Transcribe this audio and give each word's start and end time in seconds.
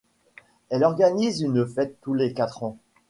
Elle 0.69 0.83
organise 0.83 1.41
une 1.41 1.63
fête 1.63 1.95
tous 2.01 2.15
les 2.15 2.33
quatre 2.33 2.63
ans. 2.63 2.79